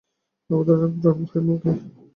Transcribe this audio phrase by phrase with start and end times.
[0.49, 1.71] আমার অনেক ব্রণ হয় মুখে।